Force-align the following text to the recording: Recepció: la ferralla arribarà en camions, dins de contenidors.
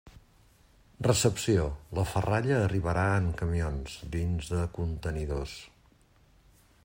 Recepció: 1.07 1.65
la 1.97 2.05
ferralla 2.13 2.55
arribarà 2.61 3.05
en 3.19 3.29
camions, 3.43 3.99
dins 4.17 4.49
de 4.55 4.65
contenidors. 4.81 5.57